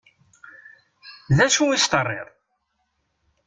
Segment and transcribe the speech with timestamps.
[1.35, 2.27] D acu i s-terriḍ?